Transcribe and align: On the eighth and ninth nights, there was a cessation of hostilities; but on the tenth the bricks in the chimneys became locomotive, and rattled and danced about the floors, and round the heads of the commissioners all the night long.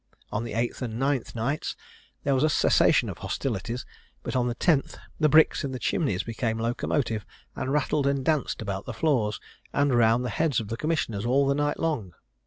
On 0.31 0.43
the 0.43 0.53
eighth 0.55 0.81
and 0.81 0.97
ninth 0.97 1.35
nights, 1.35 1.75
there 2.23 2.33
was 2.33 2.43
a 2.43 2.49
cessation 2.49 3.07
of 3.07 3.19
hostilities; 3.19 3.85
but 4.23 4.35
on 4.35 4.47
the 4.47 4.55
tenth 4.55 4.97
the 5.19 5.29
bricks 5.29 5.63
in 5.63 5.73
the 5.73 5.77
chimneys 5.77 6.23
became 6.23 6.57
locomotive, 6.57 7.23
and 7.55 7.71
rattled 7.71 8.07
and 8.07 8.25
danced 8.25 8.63
about 8.63 8.87
the 8.87 8.93
floors, 8.95 9.39
and 9.71 9.93
round 9.95 10.25
the 10.25 10.31
heads 10.31 10.59
of 10.59 10.69
the 10.69 10.75
commissioners 10.77 11.23
all 11.23 11.45
the 11.45 11.53
night 11.53 11.77
long. 11.79 12.15